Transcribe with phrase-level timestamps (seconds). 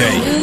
[0.00, 0.39] Day.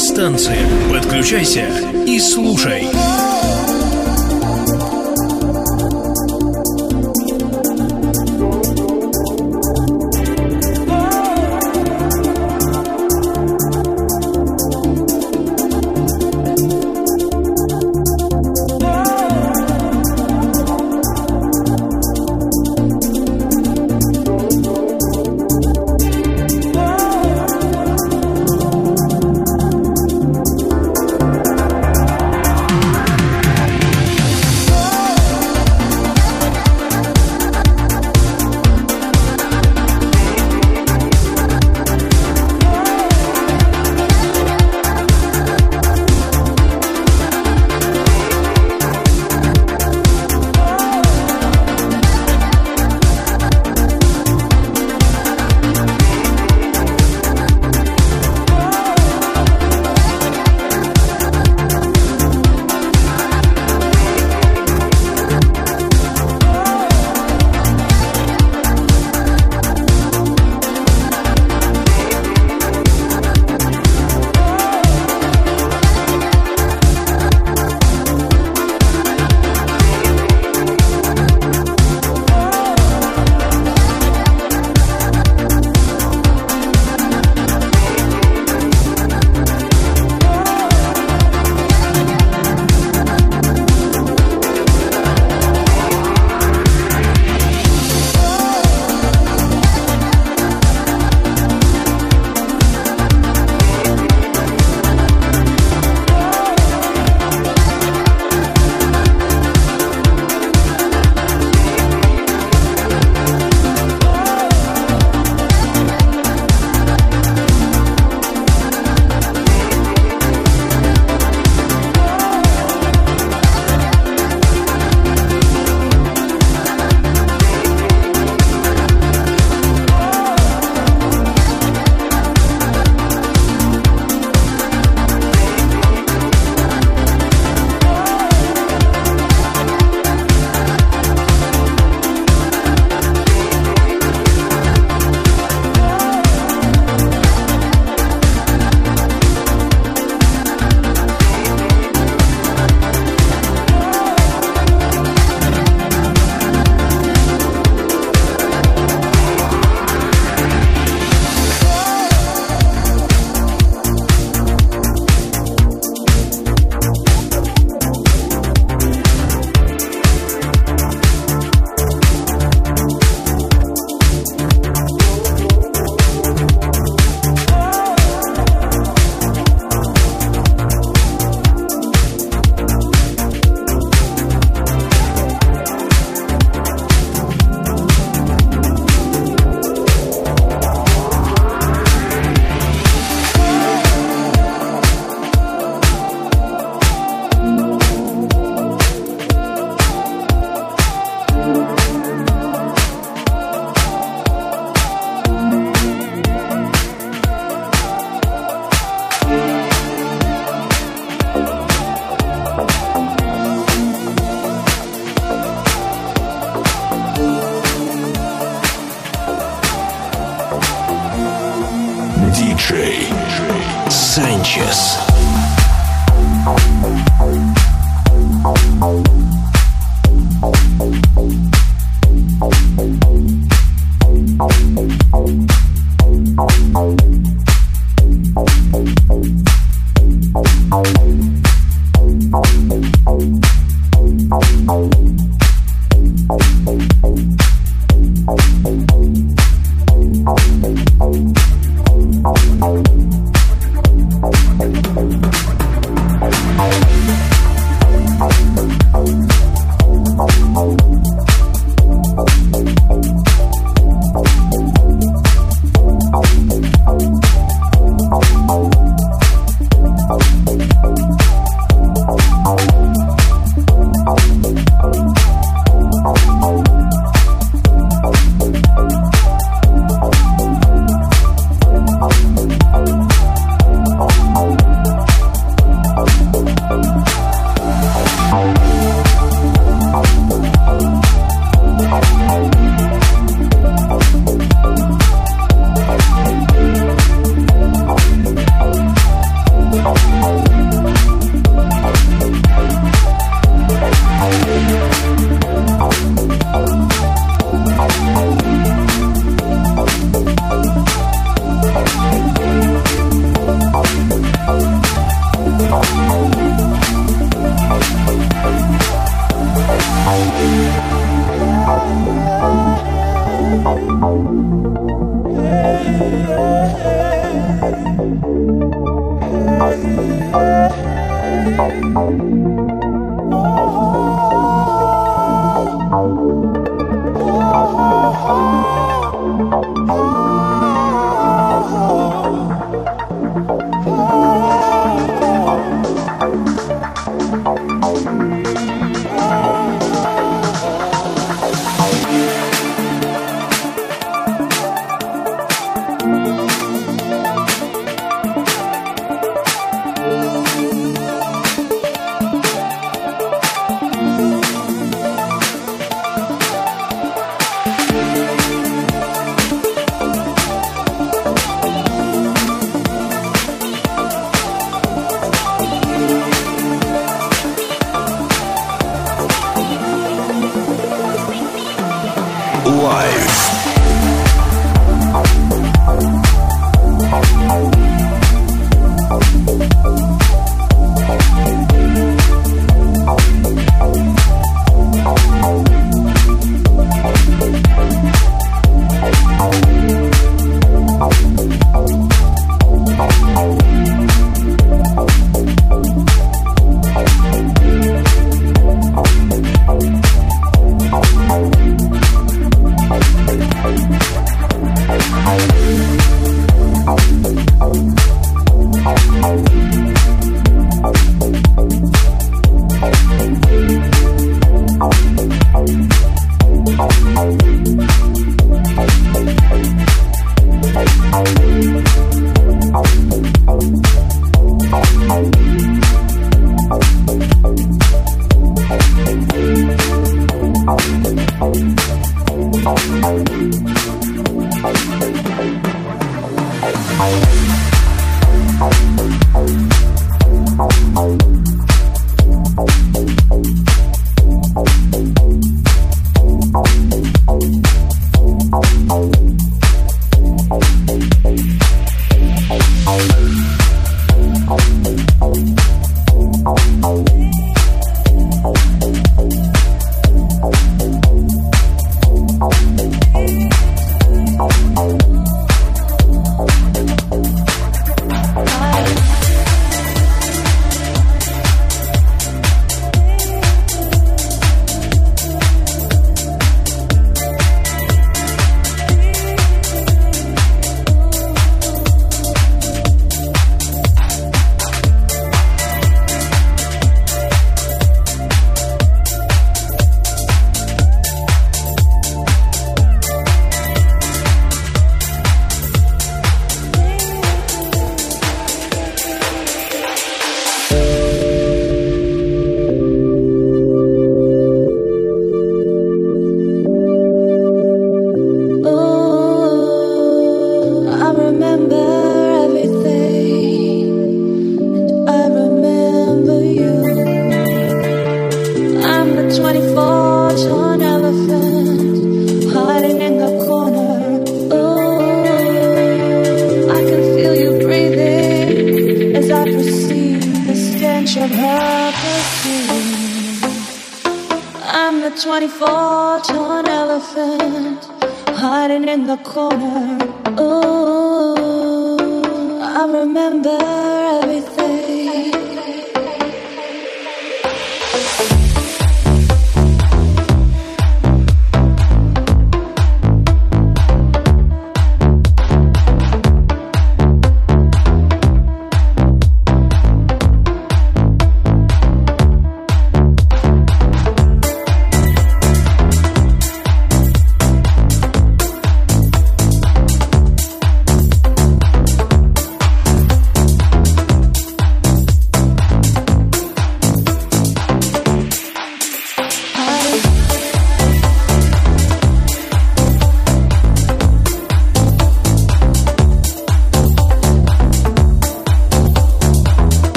[0.00, 0.68] Станциям.
[0.90, 1.66] Подключайся
[2.06, 2.88] и слушай.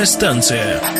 [0.00, 0.99] Estancia.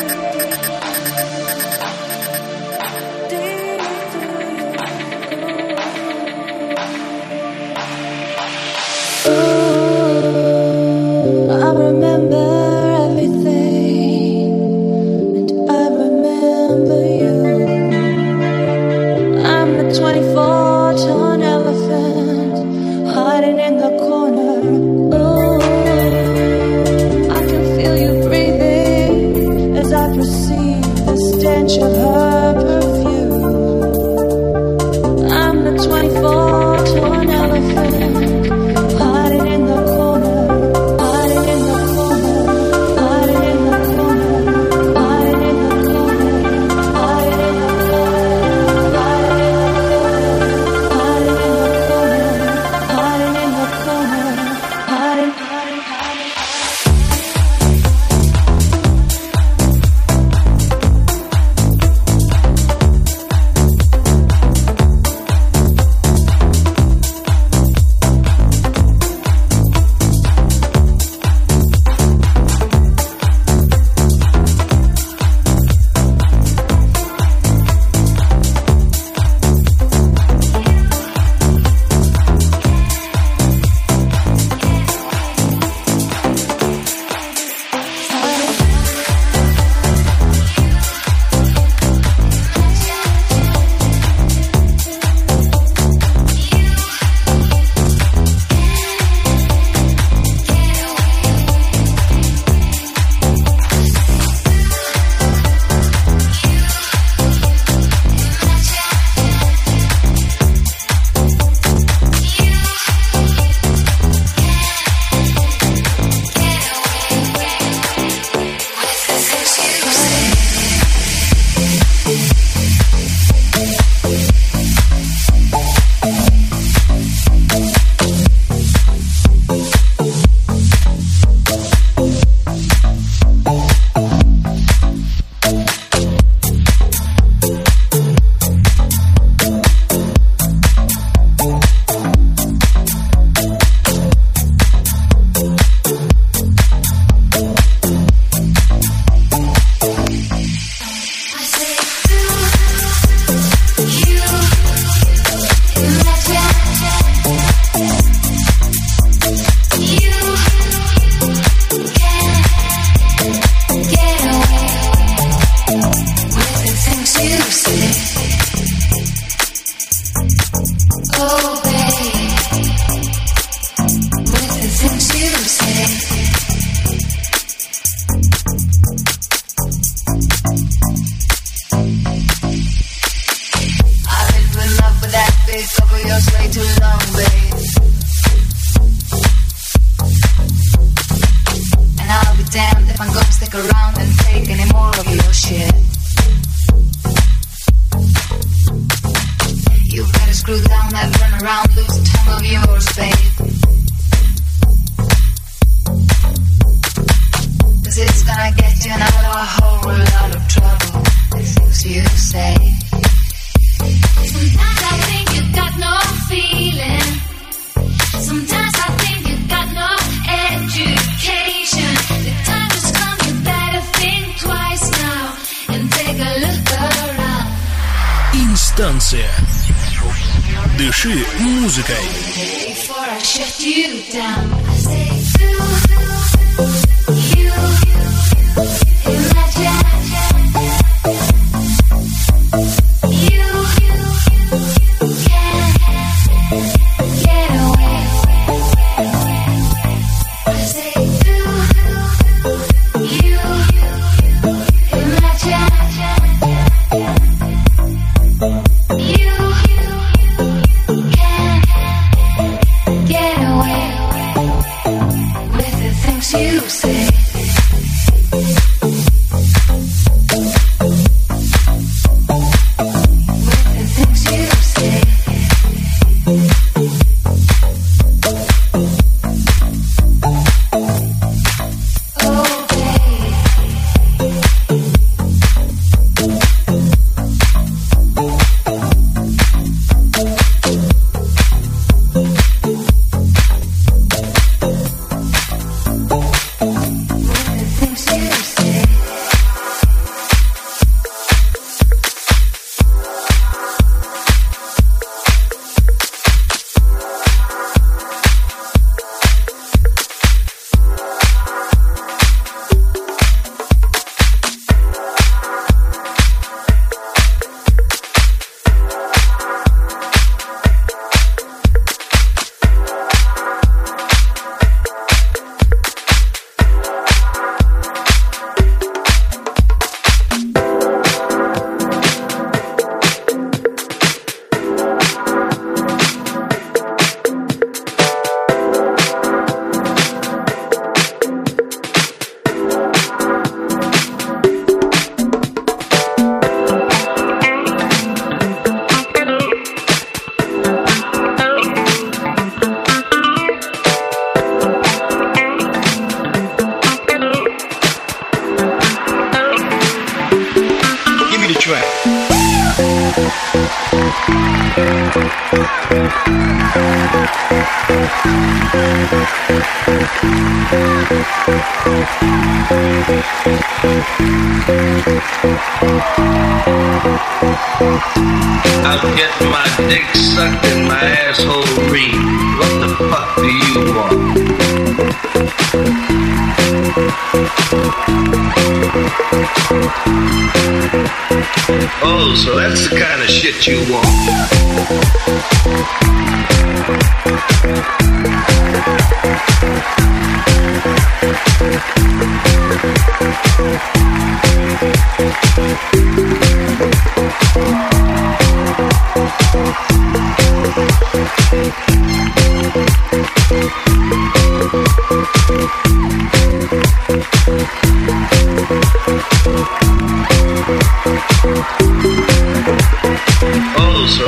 [393.67, 394.00] you want.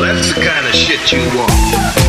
[0.03, 2.02] that's the kind of shit you want.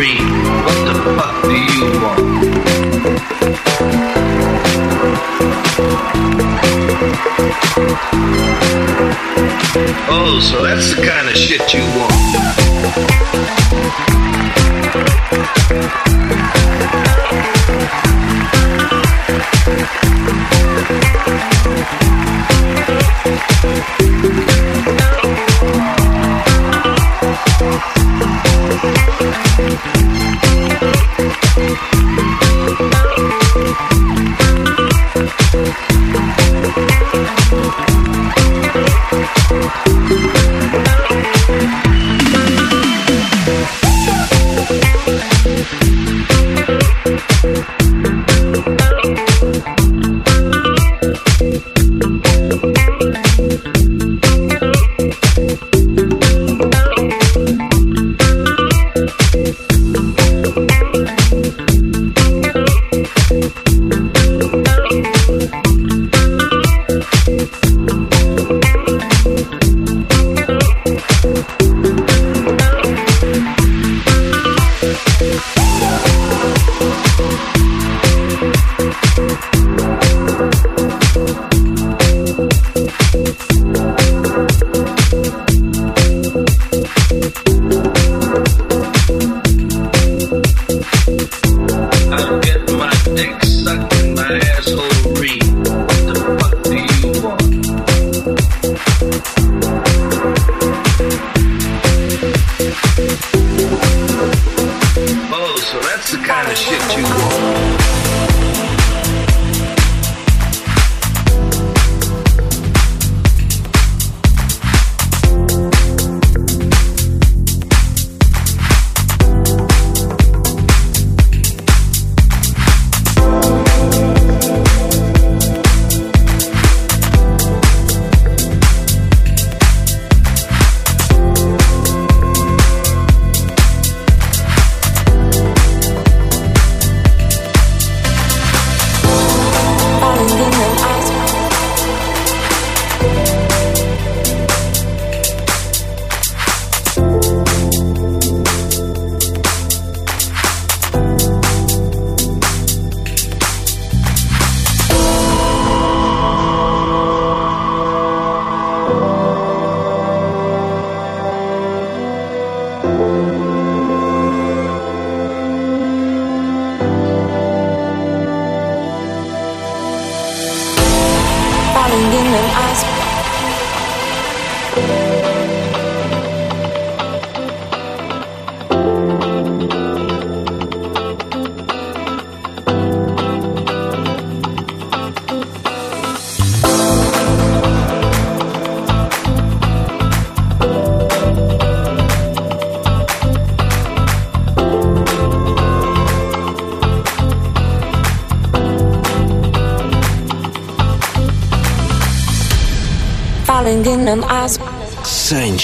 [0.00, 0.16] free.
[0.64, 2.24] What the fuck do you want?
[10.08, 12.14] Oh, so that's the kind of shit you want.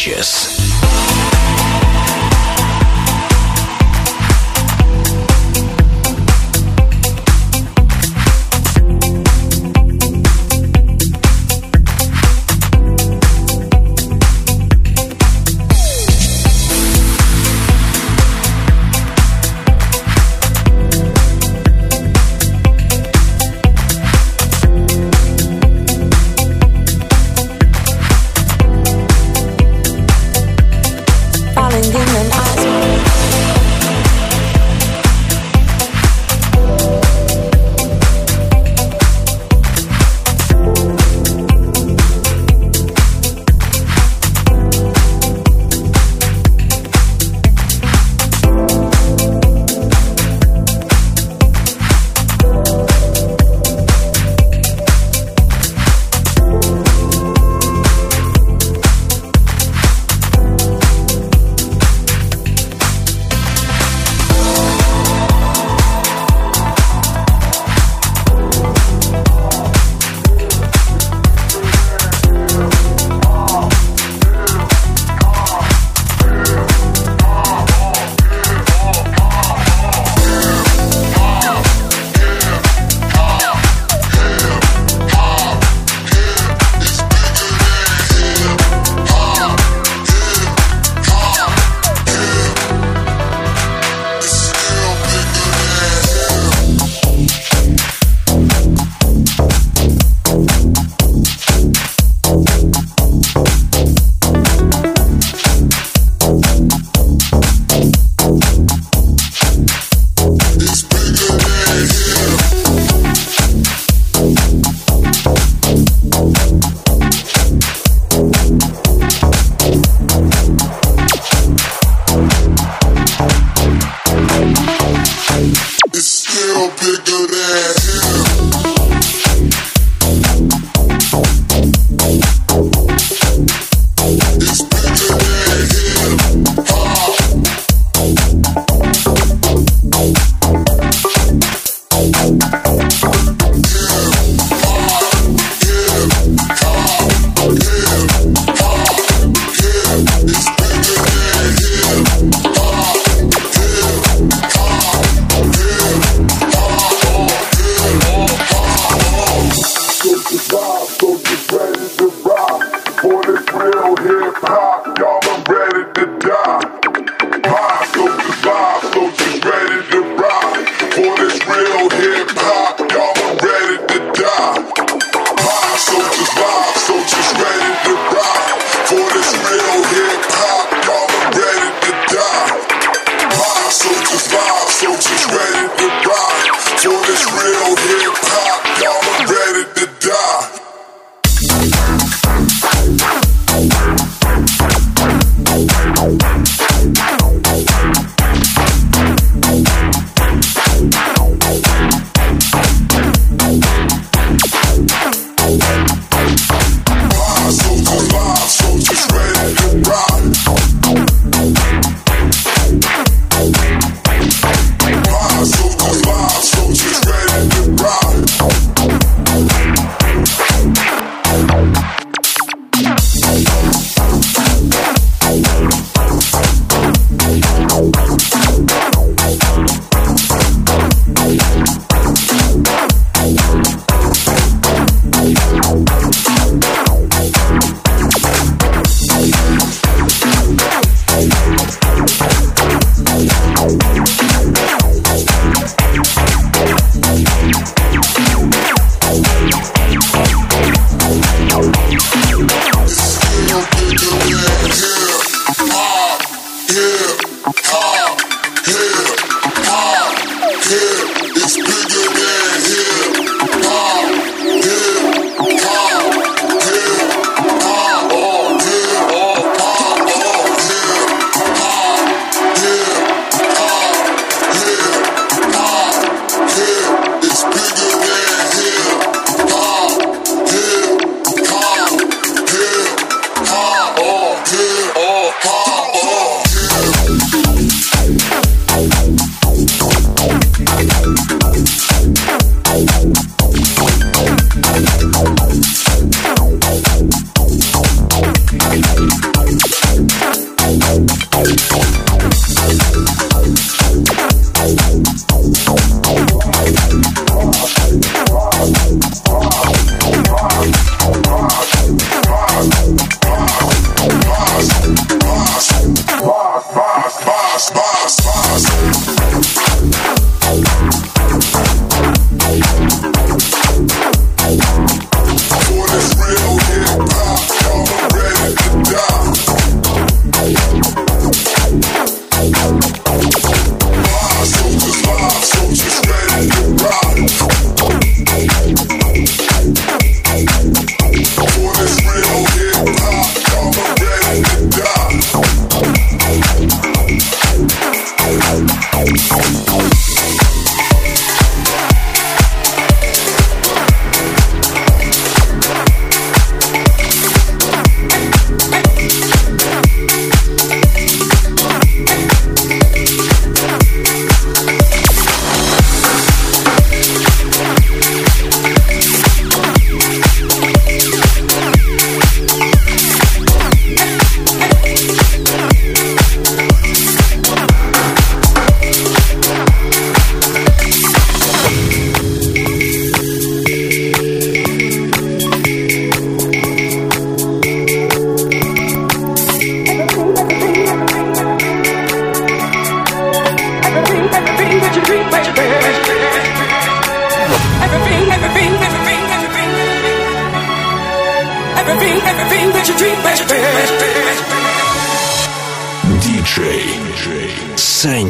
[0.07, 0.45] Yes.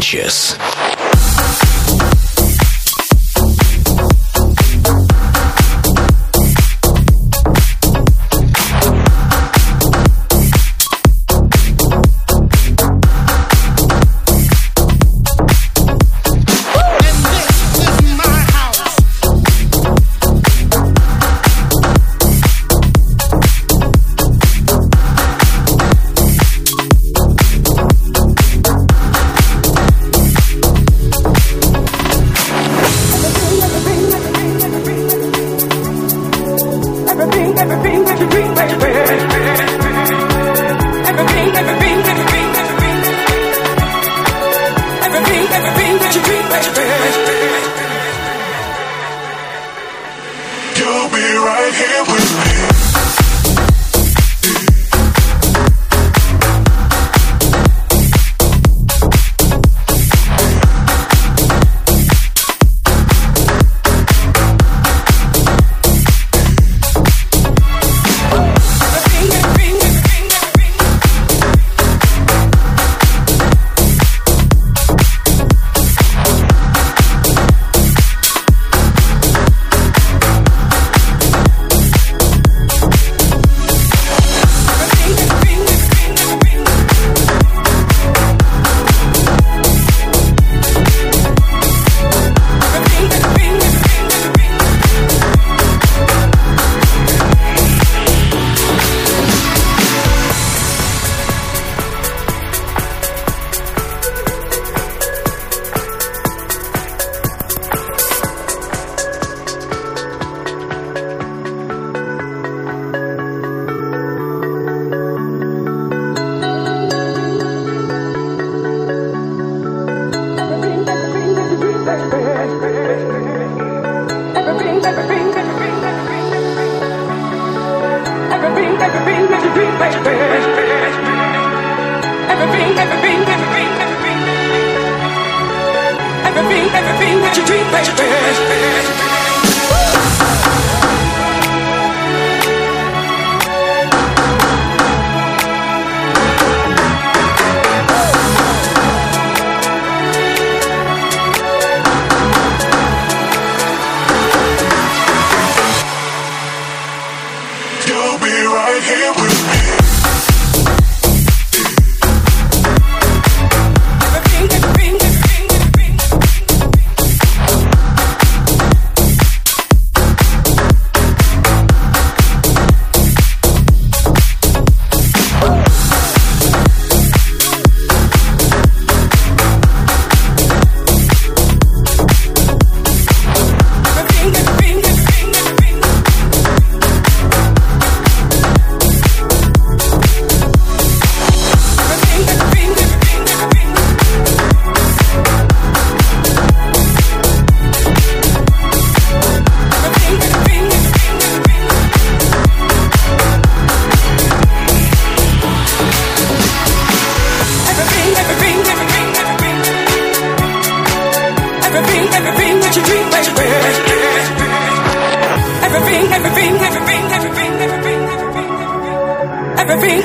[0.07, 0.46] Sanchez.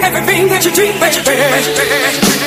[0.04, 2.41] everything that you dream, baby.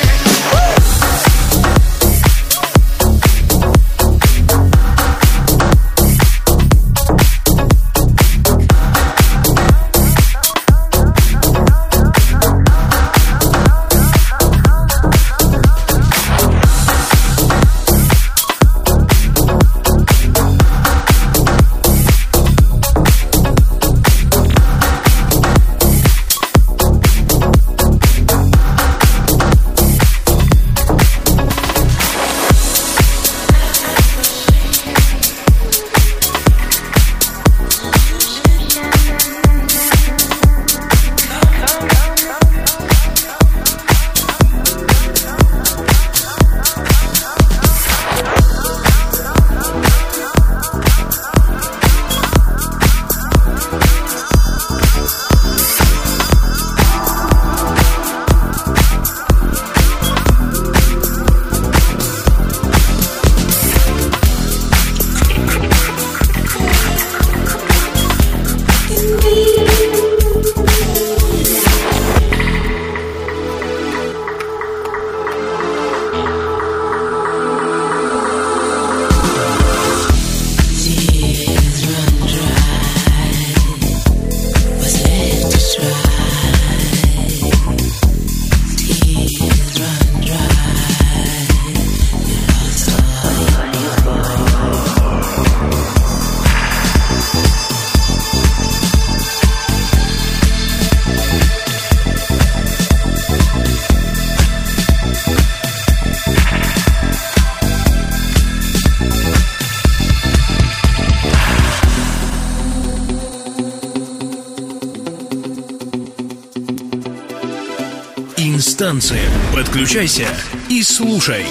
[118.85, 119.27] Станции.
[119.51, 120.27] Подключайся
[120.69, 121.43] и слушай.